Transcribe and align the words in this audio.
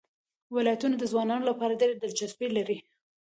ولایتونه 0.55 0.95
د 0.97 1.03
ځوانانو 1.11 1.49
لپاره 1.51 1.79
ډېره 1.81 1.95
دلچسپي 1.97 2.47
لري. 2.57 2.77